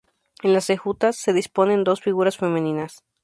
En 0.41 0.53
las 0.53 0.71
enjutas 0.71 1.15
se 1.15 1.31
disponen 1.31 1.83
dos 1.83 2.01
figuras 2.01 2.35
femeninas. 2.35 3.03